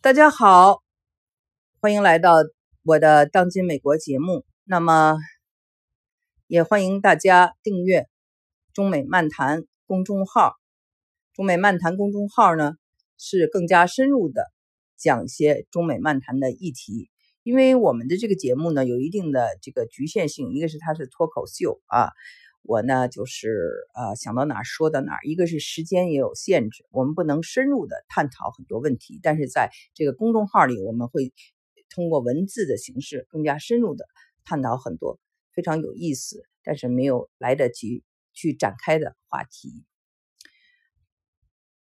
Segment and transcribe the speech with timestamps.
[0.00, 0.80] 大家好，
[1.80, 2.36] 欢迎来到
[2.84, 4.44] 我的《当今美国》节目。
[4.62, 5.18] 那么，
[6.46, 8.06] 也欢迎大家订阅
[8.72, 10.52] 中美漫谈公众号。
[11.34, 12.74] 中美漫谈公众号呢，
[13.18, 14.44] 是更加深入的
[14.96, 17.10] 讲一些中美漫谈的议题。
[17.42, 22.12] 因为我们的这个节目呢，有一定的这个局限性，一个是它是脱口秀啊。
[22.68, 25.20] 我呢，就是呃想到哪儿说到哪儿。
[25.24, 29.18] 一个是时间也有限制，我们不能深入的探讨很多问题。
[29.22, 31.32] 但是在这个公众号里，我们会
[31.88, 34.04] 通过文字的形式更加深入的
[34.44, 35.18] 探讨很多
[35.54, 39.86] 非常有意思，但是没有来得及去展开的话题。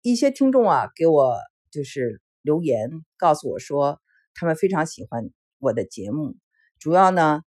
[0.01, 1.37] 一些听众啊，给我
[1.71, 4.01] 就是留言告诉我说，
[4.35, 5.31] 他们非常喜欢
[5.61, 6.35] 我的节目，
[6.81, 7.43] 主要呢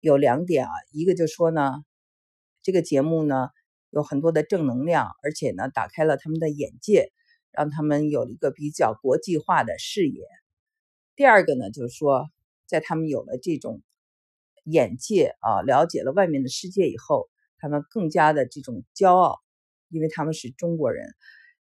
[0.00, 1.82] 有两点啊，一个就说呢。
[2.62, 3.48] 这个节目呢
[3.90, 7.10] 有很多的正能量，而且呢打开了他们的眼界，
[7.50, 10.22] 让他们有了一个比较国际化的视野。
[11.16, 12.28] 第二个呢就是说，
[12.66, 13.82] 在他们有了这种
[14.64, 19.38] 眼界啊，了解了外面的世界以后，他们更加的这种骄傲，
[19.88, 21.08] 因为他们是中国人。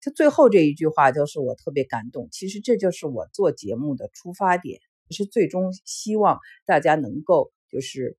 [0.00, 2.28] 他最后这一句话就是我特别感动。
[2.30, 4.80] 其实这就是我做节目的出发点，
[5.11, 8.17] 是最终希望大家能够就是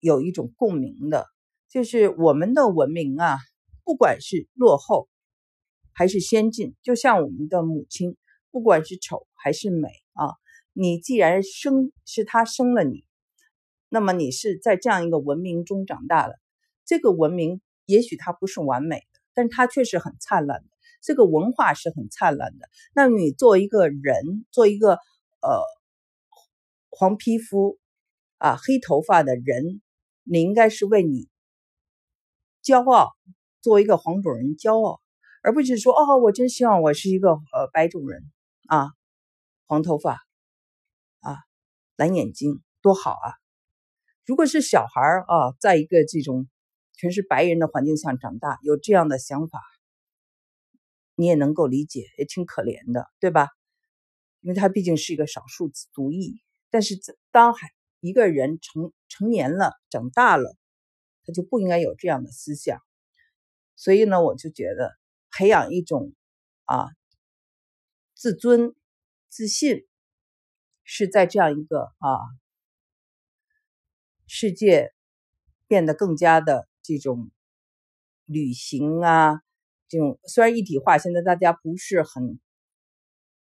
[0.00, 1.26] 有一种共鸣的。
[1.68, 3.36] 就是我们的文明啊，
[3.84, 5.08] 不管是落后
[5.92, 8.16] 还是先进，就像我们的母亲，
[8.50, 10.32] 不管是丑还是美啊，
[10.72, 13.04] 你既然生是她生了你，
[13.90, 16.38] 那么你是在这样一个文明中长大的。
[16.86, 20.68] 这个文明也许它不是完美的，但它却是很灿烂的。
[21.02, 22.68] 这个文化是很灿烂的。
[22.94, 25.62] 那你做一个人，做一个呃
[26.88, 27.78] 黄皮肤
[28.38, 29.82] 啊黑头发的人，
[30.24, 31.28] 你应该是为你。
[32.62, 33.10] 骄傲，
[33.60, 35.00] 作为一个黄种人骄傲，
[35.42, 38.22] 而不是说哦，我真希望我是一个呃白种人
[38.68, 38.90] 啊，
[39.66, 40.20] 黄头发
[41.20, 41.38] 啊，
[41.96, 43.32] 蓝眼睛多好啊！
[44.26, 46.48] 如果是小孩啊，在一个这种
[46.94, 49.60] 全是白人的环境下长大，有这样的想法，
[51.14, 53.48] 你也能够理解，也挺可怜的，对吧？
[54.40, 56.40] 因为他毕竟是一个少数族裔。
[56.70, 56.96] 但是
[57.30, 57.70] 当还
[58.00, 60.57] 一个人成成年了，长大了。
[61.28, 62.80] 他就不应该有这样的思想，
[63.76, 64.96] 所以呢，我就觉得
[65.30, 66.14] 培养一种
[66.64, 66.88] 啊
[68.14, 68.74] 自尊、
[69.28, 69.86] 自信，
[70.84, 72.16] 是在这样一个啊
[74.26, 74.94] 世界
[75.66, 77.30] 变得更加的这种
[78.24, 79.42] 旅行啊，
[79.86, 82.40] 这种虽然一体化现在大家不是很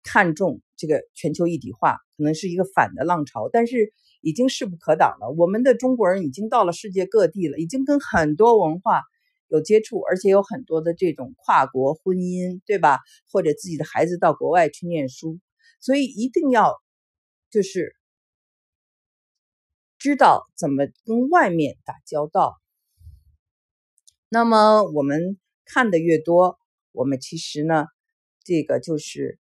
[0.02, 3.92] 看重这个全球一体化，可能是一个反的浪潮，但是。
[4.26, 5.30] 已经势不可挡了。
[5.38, 9.02] 我们的中国人已经到了世界各地了，已经跟很多文化
[9.46, 12.98] 有接触，而且有很多的这种跨国婚姻，对吧？
[13.30, 15.38] 或者自己的孩子到国外去念书，
[15.78, 16.74] 所以一定要
[17.50, 17.94] 就是
[19.96, 22.56] 知道怎么跟外面打交道。
[24.28, 26.58] 那么我们看的越多，
[26.90, 27.86] 我们其实呢，
[28.42, 29.38] 这个就是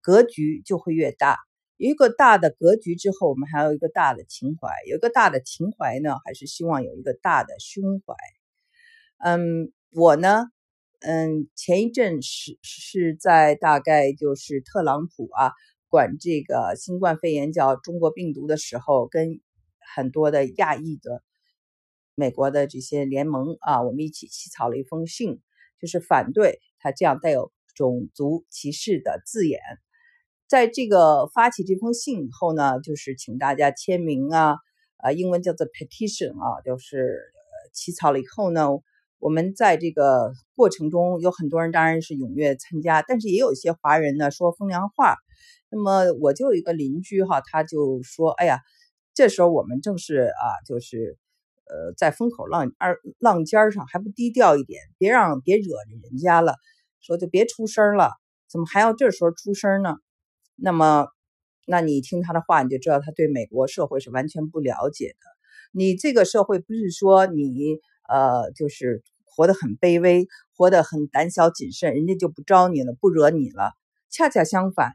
[0.00, 1.45] 格局就会越大。
[1.76, 4.68] 一个大的格局之后，我们还有一个大的情怀。
[4.88, 8.14] 有一个大的情怀呢，还是希望有一个大的胸怀。
[9.18, 10.46] 嗯，我呢，
[11.00, 15.52] 嗯，前一阵是是在大概就是特朗普啊
[15.88, 19.40] 管这个新冠肺炎叫中国病毒的时候，跟
[19.94, 21.22] 很多的亚裔的
[22.14, 25.40] 美国的这些联盟啊，我们一起起草了一封信，
[25.78, 29.60] 就是反对他这样带有种族歧视的字眼。
[30.48, 34.56] 在这个发起这封信以后呢，就是请大家签名啊，
[35.02, 37.20] 呃，英文叫做 petition 啊，就是
[37.72, 38.68] 起草了以后呢，
[39.18, 45.16] 我们在这个过程中有很多人当然是踊跃参加，但是也有一些华人呢说风凉话。
[45.68, 48.60] 那么我就有一个邻居哈，他就说：“哎呀，
[49.14, 51.18] 这时候我们正是啊，就是
[51.64, 56.54] 呃，在风口浪二浪尖上，还不低调一点，别让别惹着人家了，
[57.00, 58.12] 说就别出声了，
[58.48, 59.96] 怎么还要这时候出声呢？”
[60.56, 61.06] 那么，
[61.66, 65.18] 那你听他的话，你就知道他对美国社会是完全不了解的。
[65.72, 67.78] 你这个社会不是说你
[68.08, 70.26] 呃，就是活得很卑微，
[70.56, 73.72] 活得很胆小谨慎，人家就不招你了，不惹你了。
[74.10, 74.92] 恰恰相反，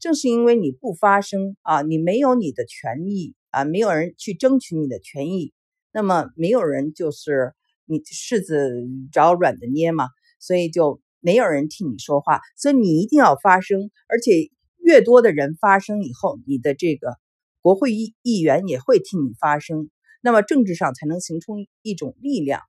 [0.00, 5.52] 正是因为你不发声啊，你没有你的权益啊，没有人去争取你的权益，
[5.92, 7.52] 那么没有人就是
[7.84, 8.72] 你柿子
[9.12, 10.08] 找软的捏嘛，
[10.40, 12.40] 所以就没有人替你说话。
[12.56, 14.50] 所以你一定要发声，而且。
[14.84, 17.16] 越多的人发声以后，你的这个
[17.62, 19.88] 国会议议员也会替你发声，
[20.20, 22.60] 那么政治上才能形成一种力量。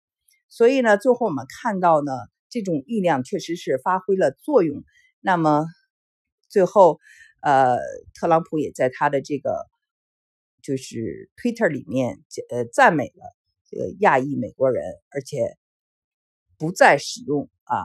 [0.48, 2.14] 所以呢，最后我们看到呢，
[2.50, 4.86] 这种力量确实是发挥了作用。
[5.20, 5.66] 那么
[6.48, 7.00] 最后，
[7.42, 7.78] 呃，
[8.14, 9.66] 特朗普也在他的这个
[10.62, 13.36] 就是 Twitter 里面呃赞美了
[13.70, 15.58] 这个亚裔美国人，而且
[16.58, 17.76] 不再使用啊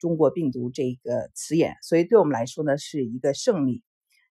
[0.00, 3.84] 中国病毒这个词眼，所以对我们来说呢是一个胜利。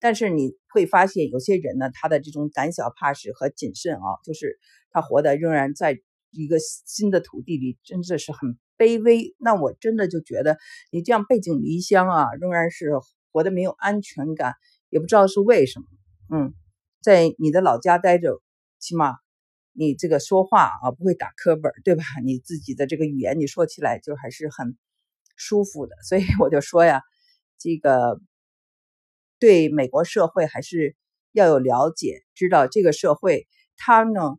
[0.01, 4.59] 但是你会发现有些人呢，他的这种胆小怕事和谨慎啊，就是
[4.91, 6.01] 他活的仍然在
[6.33, 9.37] 一个新的土地里，真的是很卑微。
[9.39, 10.59] 那我真的就觉得
[10.91, 12.91] 你这样背井离乡啊，仍然是
[13.31, 14.55] 活得没有安全感，
[14.91, 15.87] 也不知道是为什么。
[16.35, 16.53] 嗯，
[17.01, 18.43] 在你的老家待着，
[18.81, 19.15] 起码
[19.73, 22.03] 你这个说话啊不会打磕本，对吧？
[22.25, 24.77] 你自己的这个语言你说起来就还是很
[25.37, 25.97] 舒服的。
[26.09, 27.03] 所以我就说呀，
[27.59, 28.21] 这个。
[29.39, 30.95] 对美国社会还是
[31.33, 34.37] 要有了解，知道这个社会，它呢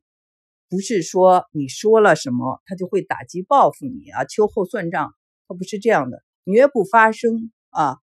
[0.69, 5.13] 不是说你说了什么，它就会打击报复你啊，秋后算账，
[5.45, 6.24] 它不是这样的。
[6.45, 7.98] 你越不发声啊，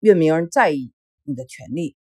[0.00, 0.92] 越没人在意
[1.22, 1.94] 你的权利。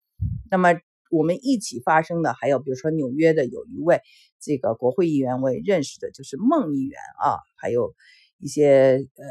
[0.50, 0.74] 那么
[1.12, 4.02] 我们一起发声的，还有比如说纽约的有一位
[4.40, 7.94] 这个国会议员，我也认识的，就是孟议员啊，还有
[8.40, 9.26] 一些呃，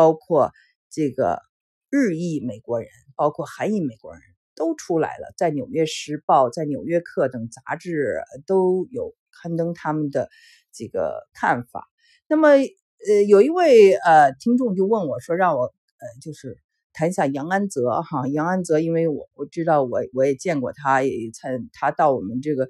[0.00, 0.50] 包括
[0.90, 1.42] 这个
[1.90, 2.88] 日裔美国人。
[3.20, 4.22] 包括韩裔美国人
[4.54, 10.30] 都出来了，在《纽约时报》在《纽约客》等杂志都有刊登他们的
[10.72, 11.86] 这个看法。
[12.28, 16.56] 那么，呃，有一位呃听众就问我说，让我呃就是
[16.94, 18.26] 谈一下杨安泽哈。
[18.26, 22.68] 杨安泽，因为我我知道我我也见过他，也参他到我们这个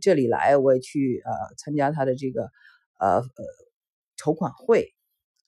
[0.00, 2.44] 这里来，我也去呃参加他的这个
[2.98, 3.44] 呃呃
[4.16, 4.93] 筹款会。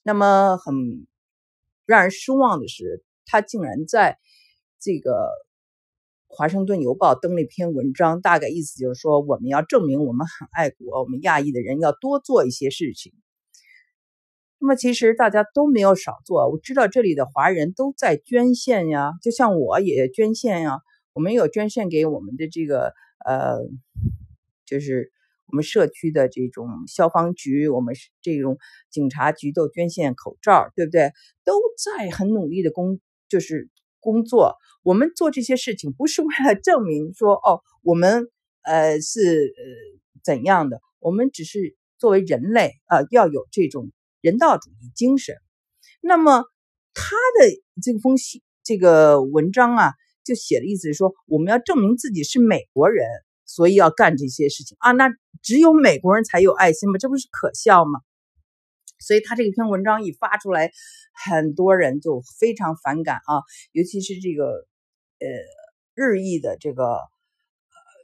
[0.07, 1.05] 那么很
[1.85, 3.03] 让人失望的是。
[3.29, 4.17] 他竟然在
[4.79, 5.11] 这个
[6.29, 13.11] 《华盛顿邮报》登了一篇文章，大概意思就是说，我们要证明我们很爱国，我们亚裔的人要多做一些事情。
[14.59, 16.49] 那么，其实大家都没有少做。
[16.49, 20.79] 我知道这里的华人都在捐献呀，就像我也捐献呀，
[21.11, 22.93] 我们有捐献给我们的这个
[23.25, 23.59] 呃，
[24.65, 25.11] 就是。
[25.49, 28.57] 我们社区的这种消防局，我们这种
[28.91, 31.11] 警察局都捐献口罩，对不对？
[31.45, 31.53] 都
[31.83, 32.99] 在很努力的工，
[33.29, 33.69] 就是
[34.01, 34.55] 工作。
[34.83, 38.27] 我们做这些事情不是为了证明说哦，我们
[38.63, 39.63] 呃是呃
[40.23, 43.91] 怎样的，我们只是作为人类啊，要有这种
[44.21, 45.35] 人道主义精神。
[46.01, 46.43] 那么
[46.93, 47.49] 他的
[47.81, 49.93] 这封信这个文章啊，
[50.25, 53.07] 就写的意思是说，我们要证明自己是美国人。
[53.47, 54.91] 所以要干这些事情啊？
[54.91, 55.09] 那
[55.41, 56.97] 只有美国人才有爱心吗？
[56.99, 58.01] 这不是可笑吗？
[58.99, 60.71] 所以他这篇文章一发出来，
[61.13, 63.41] 很多人就非常反感啊，
[63.71, 64.67] 尤其是这个
[65.19, 65.27] 呃
[65.95, 66.99] 日裔的这个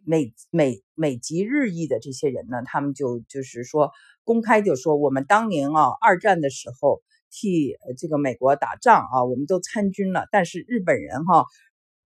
[0.06, 3.92] 美美美籍日裔的这些人呢，他们就就是说
[4.24, 7.02] 公开就说我们当年啊二战的时候
[7.32, 11.44] 替这个美国打仗啊，我们都参军了，但是日本人哈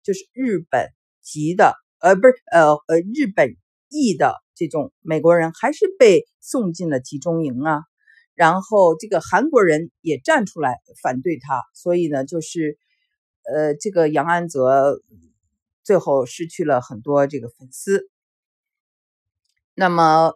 [0.03, 0.91] 就是日本
[1.23, 1.82] 籍的。
[2.03, 3.55] 呃，不是，呃呃，日本
[3.89, 7.83] 裔的这种美国人还是被送进了集中营啊。
[8.35, 12.77] 然后这个韩国人也站出来反对他，所以呢，就是
[13.45, 15.01] 呃，这个杨安泽
[15.85, 18.09] 最后失去了很多这个粉丝。
[19.77, 20.35] 那么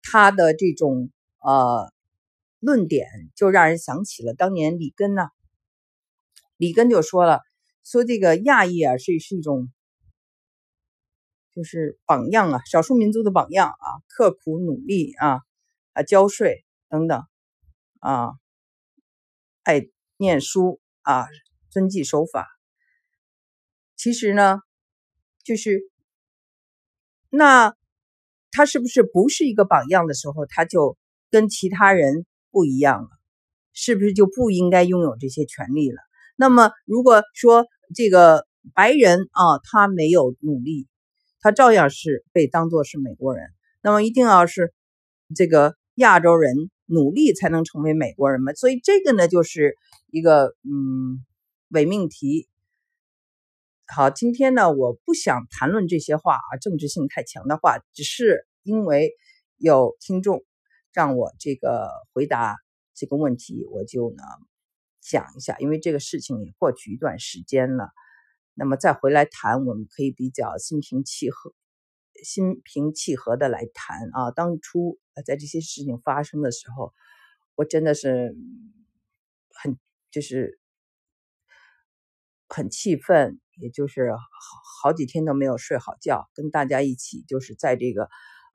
[0.00, 1.10] 他的这种
[1.40, 1.92] 呃
[2.60, 5.26] 论点，就让人想起了当年里根呢。
[6.56, 7.40] 里根就说了，
[7.82, 9.68] 说这个亚裔啊是是一种。
[11.60, 15.42] 就是榜样啊，少数民族的榜样啊，刻苦努力啊，
[15.92, 17.22] 啊，交税等等
[17.98, 18.30] 啊，
[19.62, 19.82] 爱
[20.16, 21.26] 念书啊，
[21.68, 22.48] 遵纪守法。
[23.94, 24.60] 其实呢，
[25.44, 25.82] 就是
[27.28, 27.74] 那
[28.52, 30.96] 他是不是不是一个榜样的时候，他就
[31.30, 33.10] 跟其他人不一样了？
[33.74, 36.00] 是不是就不应该拥有这些权利了？
[36.36, 40.88] 那么如果说这个白人啊，他没有努力。
[41.40, 43.48] 他照样是被当作是美国人，
[43.82, 44.72] 那么一定要是
[45.34, 48.52] 这个亚洲人努力才能成为美国人吗？
[48.52, 49.76] 所以这个呢，就是
[50.08, 51.24] 一个嗯
[51.68, 52.48] 伪命题。
[53.86, 59.12] 好，今天呢，我不想谈论这些话啊，政治性太强的话，只是因为
[59.56, 60.44] 有听众
[60.92, 62.56] 让我这个回答
[62.94, 64.22] 这个问题，我就呢
[65.00, 67.88] 讲一下，因为这个事情也过去一段时间了。
[68.54, 71.54] 那么再回来谈，我们可以比较心平气和、
[72.22, 74.30] 心平气和的来谈啊。
[74.30, 76.92] 当初在这些事情发生的时候，
[77.54, 78.34] 我真的是
[79.62, 79.78] 很
[80.10, 80.58] 就是
[82.48, 84.20] 很气愤，也就是好
[84.82, 86.28] 好几天都没有睡好觉。
[86.34, 88.08] 跟大家一起就是在这个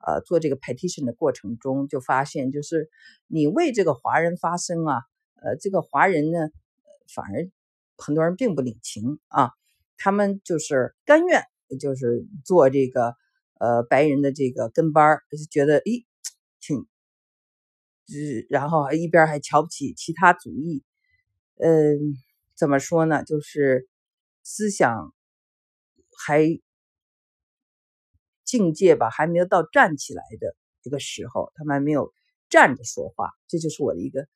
[0.06, 2.90] 呃做这个 petition 的过程中，就发现就是
[3.26, 5.02] 你为这个华人发声啊，
[5.42, 6.48] 呃，这个华人呢
[7.14, 7.50] 反而
[7.96, 9.50] 很多人并不领情啊，
[9.98, 11.42] 他们就是甘愿，
[11.80, 13.14] 就是做这个
[13.58, 16.04] 呃白人的这个跟班儿，就觉得咦
[16.60, 16.86] 挺，
[18.48, 20.84] 然后一边还瞧不起其他族裔，
[21.56, 21.98] 嗯，
[22.56, 23.24] 怎么说呢？
[23.24, 23.88] 就是
[24.42, 25.12] 思想
[26.16, 26.60] 还
[28.44, 32.12] 境界吧，还没有到站起来的这个时候，他们还没有
[32.48, 34.26] 站着说话，这就是我的一个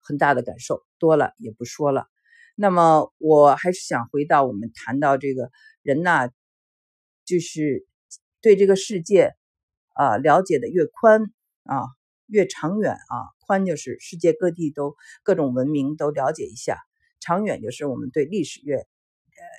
[0.00, 0.82] 很大的感受。
[0.98, 2.06] 多了也不说了。
[2.60, 6.28] 那么我还是想回到我们谈到这个人呐，
[7.24, 7.86] 就是
[8.40, 9.34] 对这个世界
[9.94, 11.22] 啊了解的越宽
[11.62, 11.86] 啊
[12.26, 16.78] 越长远啊，宽就是世界各地都各种文明都了解一下，
[17.20, 18.84] 长远就是我们对历史越呃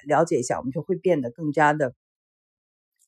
[0.05, 1.95] 了解一下，我们就会变得更加的，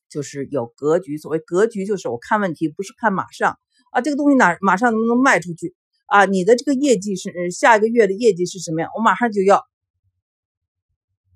[0.08, 1.18] 就是有格局。
[1.18, 3.58] 所谓格局，就是我看问题不是看马上
[3.90, 5.74] 啊这个东西哪马上能不能卖出去
[6.06, 9.62] 啊，你的这个业绩是下一个月的业绩是什么样，我马上就要。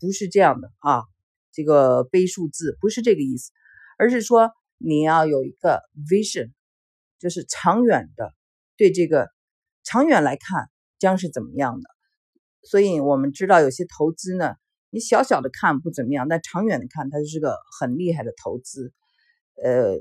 [0.00, 1.02] 不是这样的啊，
[1.52, 3.50] 这个背数字不是这个意思，
[3.98, 6.52] 而是说你要有一个 vision，
[7.18, 8.34] 就是长远的
[8.76, 9.28] 对这个
[9.82, 11.88] 长远来看将是怎么样的。
[12.62, 14.54] 所以我们知道有些投资呢，
[14.90, 18.92] 你小小的看不怎么样，但长远的看它就是个很厉害的投资。
[19.62, 19.98] 呃，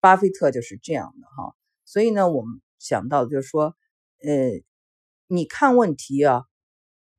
[0.00, 1.54] 巴菲特就是这样的哈。
[1.84, 3.76] 所以呢，我们想到就是说，
[4.22, 4.62] 呃，
[5.28, 6.42] 你看问题啊。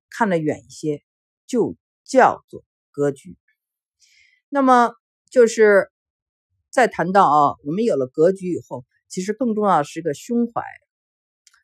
[0.10, 1.04] 看得远一些，
[1.46, 3.38] 就叫做格局。
[4.50, 4.94] 那么
[5.30, 5.92] 就是
[6.70, 10.62] 再谈到啊，我们有了格局以后，其实更重要的是个胸怀，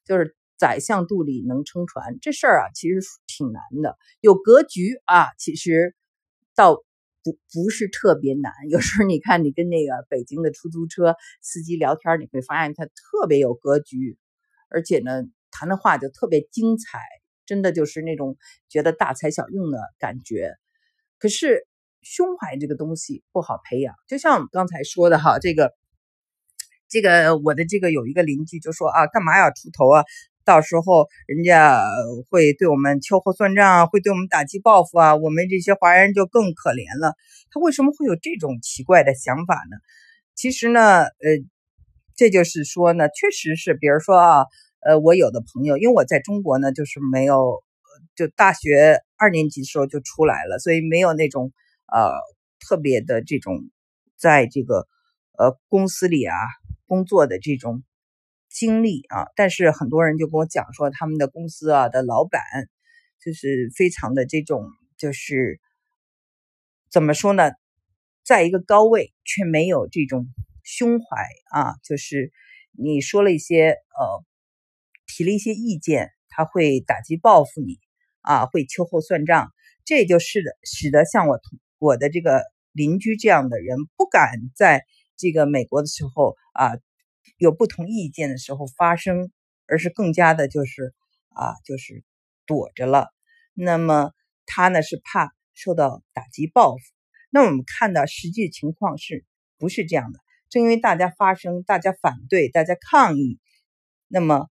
[0.05, 3.97] 就是宰相肚里能撑船这事儿啊，其实挺难的。
[4.19, 5.95] 有格局啊，其实
[6.55, 6.75] 倒
[7.23, 8.51] 不不是特别难。
[8.69, 14.17] 有时候你看，你跟那个北京的出租车司机聊天，你会发现他特别有格局，
[14.69, 16.99] 而且呢，谈的话就特别精彩。
[17.45, 18.37] 真的就是那种
[18.69, 20.53] 觉得大材小用的感觉，
[21.19, 21.67] 可是
[22.01, 23.93] 胸怀这个东西不好培养。
[24.07, 25.73] 就像我们刚才说的哈，这个
[26.87, 30.03] 这个我的这个有一个邻居就说啊，干嘛要出头啊？
[30.45, 31.81] 到时候人家
[32.29, 37.13] 会对我们秋后算账，会对我们打击报复啊，我们这些华人就更可怜了。
[37.51, 39.77] 他为什么会有这种奇怪的想法呢？
[40.33, 41.09] 其实呢，呃，
[42.15, 44.45] 这就是说呢，确实是，比如说啊。
[44.85, 47.63] 呃，我有的朋友，因为我在中国呢，就是没有，
[48.15, 51.53] 就大学二年级的时候就出来了，所以没有那种
[51.87, 52.11] 呃
[52.59, 53.69] 特别的这种
[54.17, 54.85] 在这个
[55.37, 56.35] 呃公司里啊
[56.85, 57.81] 工作的这种
[58.49, 59.27] 经历啊。
[59.37, 62.41] 但是很多人就跟我讲说，他们的公司啊的老板
[63.23, 65.61] 就是非常的这种，就是
[66.91, 67.51] 怎么说呢，
[68.25, 70.27] 在一个高位却没有这种
[70.61, 71.05] 胸怀
[71.51, 72.33] 啊，就是
[72.71, 74.25] 你说了一些呃。
[75.15, 77.77] 提了一些意见，他会打击报复你
[78.21, 79.51] 啊，会秋后算账，
[79.85, 82.41] 这就是的，使得像我同我的这个
[82.71, 84.83] 邻居这样的人不敢在
[85.15, 86.71] 这个美国的时候啊
[87.37, 89.31] 有不同意见的时候发生，
[89.67, 90.95] 而是更加的就是
[91.29, 92.03] 啊就是
[92.47, 93.09] 躲着了。
[93.53, 94.13] 那么
[94.47, 96.81] 他呢是怕受到打击报复。
[97.29, 99.25] 那我们看到实际情况是
[99.59, 100.17] 不是这样的？
[100.49, 103.37] 正因为大家发声，大家反对，大家抗议，
[104.07, 104.49] 那么。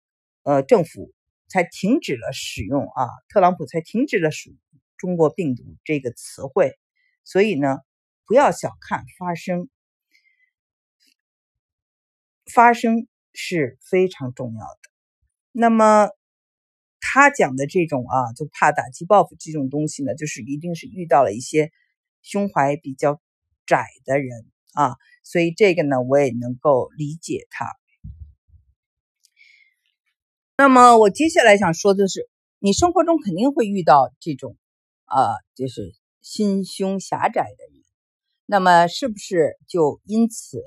[0.45, 1.11] 呃，政府
[1.47, 4.59] 才停止了使用啊，特朗普才停止了使用
[4.95, 6.77] “中国病毒”这个词汇。
[7.23, 7.79] 所以呢，
[8.27, 9.69] 不要小看发声，
[12.53, 14.91] 发声是非常重要的。
[15.51, 16.09] 那么
[16.99, 21.71] 他讲的这种啊，就怕打击报复这种东西呢，就是一定是遇到了一些
[22.21, 23.19] 胸怀比较
[23.65, 27.65] 窄的人啊，所以这个呢，我也能够理解他。
[30.57, 34.55] 那么我接下来想说的是，你生活中肯定会遇到这种，
[35.03, 37.83] 啊，就是心胸狭窄的人。
[38.45, 40.61] 那么是不是就因此，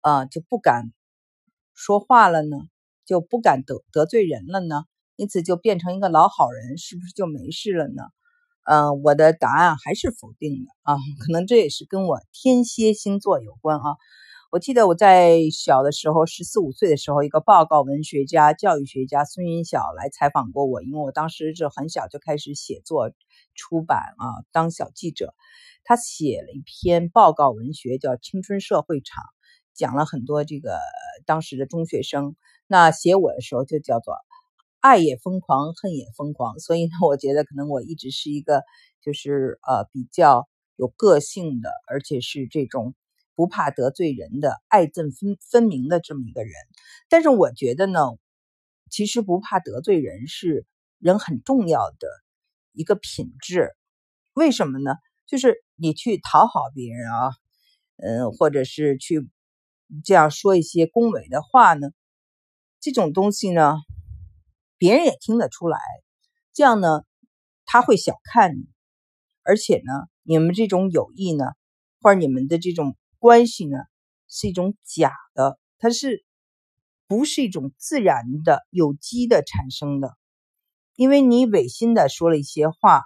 [0.00, 0.90] 啊，就不敢
[1.74, 2.56] 说话了呢？
[3.04, 4.84] 就不敢得得罪人了呢？
[5.16, 8.04] 因此就变成一个老好人，是不是就没事了呢？
[8.64, 10.96] 嗯，我的答案还是否定的啊。
[11.20, 13.96] 可能这也是跟我天蝎星座有关啊。
[14.54, 23.10] 我记得我在小的时候，十四五岁的时候，一个报告文学家、教育学家孙云晓来采访过我，因为我当时是很小就开始写作、
[23.56, 25.34] 出版啊，当小记者。
[25.82, 29.24] 他写了一篇报告文学，叫《青春社会场》，
[29.74, 30.78] 讲了很多这个
[31.26, 32.36] 当时的中学生。
[32.68, 34.14] 那写我的时候就叫做
[34.78, 36.60] “爱也疯狂，恨也疯狂”。
[36.62, 38.62] 所以呢，我觉得可能我一直是一个
[39.02, 40.46] 就是呃比较
[40.76, 42.94] 有个性的，而且是这种。
[43.34, 46.52] 不怕得罪人的爱憎分分明的这么一个人，
[47.08, 48.00] 但是我觉得呢，
[48.90, 50.66] 其实不怕得罪人是
[50.98, 52.08] 人很重要的
[52.72, 53.70] 一个品质。
[54.34, 54.94] 为什么呢？
[55.26, 57.30] 就是你去讨好别人啊，
[57.96, 59.28] 嗯，或者是去
[60.04, 61.88] 这样说一些恭维的话呢，
[62.80, 63.76] 这种东西呢，
[64.76, 65.78] 别人也听得出来。
[66.52, 67.04] 这样呢，
[67.64, 68.66] 他会小看你，
[69.42, 71.46] 而且呢，你们这种友谊呢，
[72.00, 73.78] 或者你们的这种关系呢，
[74.28, 76.26] 是一种假的，它是
[77.08, 80.14] 不是一种自然的、有机的产生的？
[80.94, 83.04] 因为你违心的说了一些话，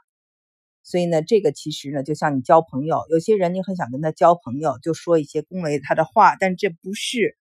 [0.83, 7.39] 所以呢，这个其实呢，就像你交朋友，有些人你很想跟他交朋友，就说一些恭维他的话，但这不是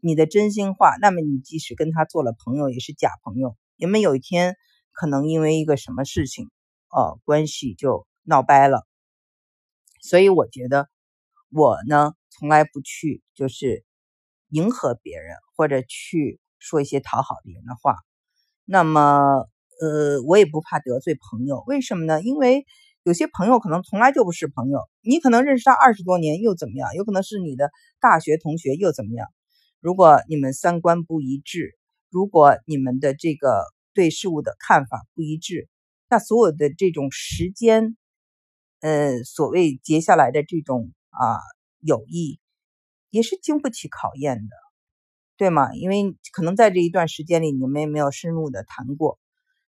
[0.00, 3.56] 你的真心话，那么你即使跟他做了朋友，也是假朋友。
[3.74, 4.54] 你们有一天。
[4.94, 6.50] 可能因为一个什么事情，
[6.90, 8.86] 呃，关系就闹掰了。
[10.02, 10.90] 所以我觉得，
[11.54, 13.84] 我呢从来不去就是
[14.48, 17.96] 迎合别人，或者去说一些讨好别人的话。
[18.64, 19.46] 那么，
[19.80, 21.62] 呃，我也不怕得罪朋友。
[21.66, 22.22] 为什么呢？
[22.22, 22.64] 因为
[23.02, 26.94] 有些朋友可能从来就不是朋友，你可能认识他二十多年又怎么样？
[26.94, 29.28] 有可能是你的大学同学又怎么样？
[29.80, 31.76] 如果你们三观不一致，
[32.10, 33.64] 如果你们的这个。
[33.94, 35.68] 对事物的看法不一致，
[36.08, 37.94] 那所有的这种时间，
[38.80, 41.38] 呃，所谓结下来的这种啊
[41.80, 42.40] 友谊，
[43.10, 44.56] 也是经不起考验的，
[45.36, 45.72] 对吗？
[45.74, 49.18] 因为可能在这一段时间里，你们也没有深入的谈过，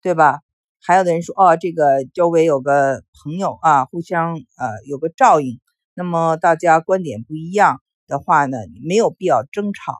[0.02, 0.40] 对吧？
[0.80, 5.60] 还有的人说，哦，这个周围有个朋友啊，互相呃有个照应，
[5.94, 9.98] 那么大家观点不一样的话呢，没有必要争吵，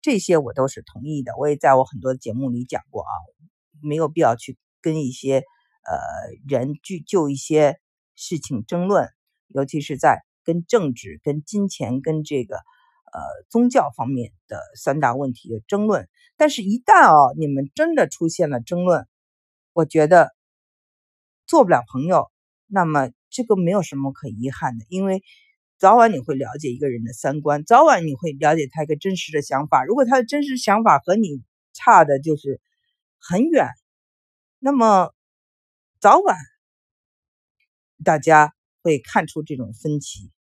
[0.00, 1.32] 这些我都是同意的。
[1.38, 3.12] 我也在我很多节目里讲过啊。
[3.84, 5.98] 没有必要去跟一些呃
[6.48, 7.80] 人去就一些
[8.14, 9.08] 事情争论，
[9.48, 16.08] 尤其是在跟政治、跟金钱、跟这个呃宗教方面的三大问题的争论。
[16.36, 19.06] 但是，一旦啊你们真的出现了争论，
[19.72, 20.30] 我觉得
[21.46, 22.30] 做不了朋友，
[22.66, 25.22] 那么这个没有什么可遗憾的，因为
[25.78, 29.84] 早晚你会了解一个人的三观，早晚你会了解他一个真实的想法。
[29.84, 32.60] 如果他的真实想法和你差的，就是。
[33.24, 33.68] 很远，
[34.58, 35.14] 那么
[36.00, 36.36] 早晚
[38.02, 40.32] 大家会看出这种分歧，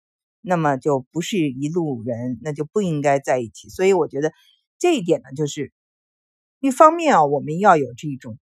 [0.41, 3.69] 那么就不是一路人，那就不应该在一起。
[3.69, 4.33] 所以我觉得
[4.77, 5.71] 这一点呢，就是
[6.59, 8.37] 一方面啊，我们要有这种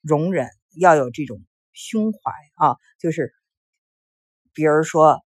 [0.00, 1.40] 容忍，要有这种
[1.72, 2.18] 胸怀
[2.54, 3.32] 啊，就是
[4.52, 5.20] 比如说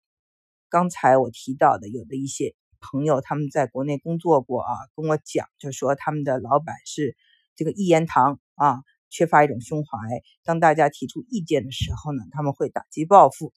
[0.69, 7.17] 刚才我提到的，有的一些朋友他们在国内工作过啊，跟我讲，就说他们的老板是。
[7.55, 9.99] 这个一言堂啊，缺乏一种胸怀。
[10.43, 13.53] 当大家提出意见的时候呢，他们会打击报复。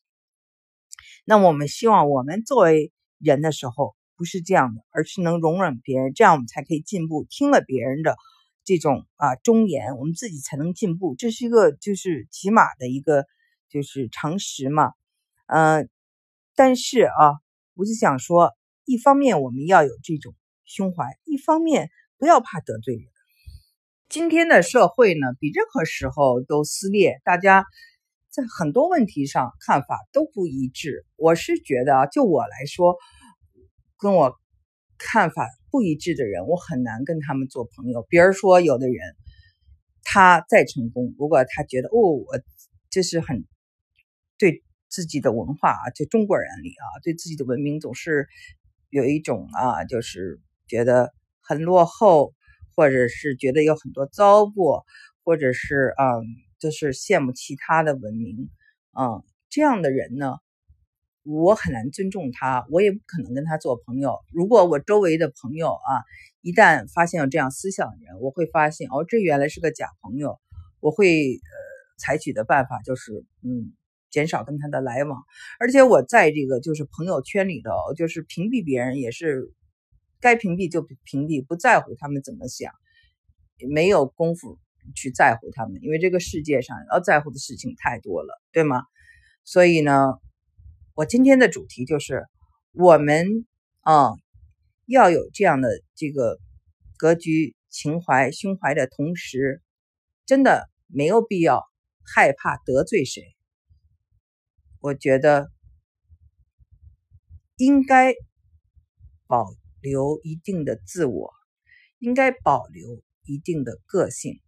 [1.25, 7.25] 那我们希望我们作为人的时候不是这样的，而是能容忍别人，这样我们才可以进步。
[7.29, 8.15] 听了别人的
[8.63, 11.15] 这种啊忠言，我们自己才能进步。
[11.17, 13.25] 这是一个就是起码的一个
[13.69, 14.93] 就是常识嘛。
[15.47, 15.89] 嗯，
[16.55, 17.37] 但是啊，
[17.75, 18.53] 我就想说，
[18.85, 23.05] 一方面我们要有这种胸怀，一方面不要怕得罪人。
[24.07, 27.65] 今天的社会呢，比任何时候都撕裂，大家
[28.35, 31.05] 在很多问题上看法都不一致。
[31.15, 32.97] 我是觉得啊，就我来说，
[33.97, 34.35] 跟我
[34.97, 38.05] 看法不一致的人，我很难跟他们做朋友。
[38.09, 39.15] 比如说，有的人
[40.03, 42.39] 他再成功，如果他觉得哦，我
[42.89, 43.45] 这是很
[44.37, 48.27] 对自己的文化啊，就中国人里啊，对自己的文明总是
[48.89, 52.33] 有一种啊，就是觉得很落后。
[52.77, 54.83] 或者是觉得有很多糟粕，
[55.23, 56.05] 或者是啊，
[56.65, 58.49] 就是羡慕其他的文明，
[58.89, 60.37] 啊，这样的人呢，
[61.21, 64.17] 我很难尊重他，我也不可能跟他做朋友。
[64.33, 66.01] 如果我周围的朋友啊，
[66.41, 70.39] 一旦发现有这样思想的人，我会发现哦，这原来是个假朋友，
[70.79, 71.39] 我会呃
[71.99, 73.73] 采取的办法就是，嗯，
[74.09, 75.23] 减少跟他的来往。
[75.59, 79.53] 而且我在这个就是朋友圈里头，就是屏蔽别人也是。
[80.21, 82.73] 该屏蔽就屏蔽，不在乎他们怎么想，
[83.69, 84.57] 没有功夫
[84.93, 88.83] 去在乎他们，因为这个世界上要在乎的事情太多了，对吗？
[89.43, 90.13] 所以呢，
[90.93, 92.27] 我今天的主题就是
[92.73, 93.45] 我们
[93.81, 94.11] 啊
[94.85, 96.39] 要有这样的这个
[96.97, 99.61] 格局、情怀、胸怀的同时，
[100.25, 101.63] 真的没有必要
[102.03, 103.23] 害怕得罪谁。
[104.79, 105.49] 我觉得
[107.57, 108.13] 应该
[109.27, 109.55] 保。
[109.81, 111.31] 留一定的自我，
[111.99, 114.41] 应该保留一定的个性，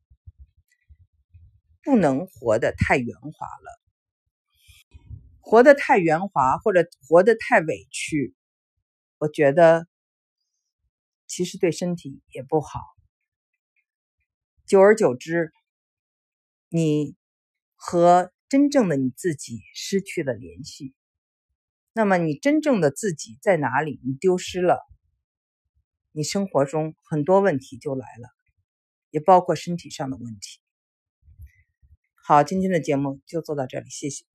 [1.87, 3.81] 不能活得太圆滑了。
[5.39, 8.35] 活得太圆滑或者活得太委屈
[9.19, 9.87] 我觉得
[11.27, 12.81] 其实对身体也不好。
[14.65, 15.53] 久而久之
[16.67, 17.15] 你
[17.77, 20.93] 和真正的你自己失去了联系。
[21.93, 24.81] 那么你真正的自己在哪里你丢失了
[26.11, 28.27] 你生活中很多问题就来了
[29.09, 30.66] 也包括身体上的问题。
[32.27, 34.25] 好今天的节目就做到这里谢谢。